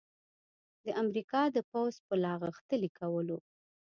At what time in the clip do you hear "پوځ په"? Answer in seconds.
1.71-2.13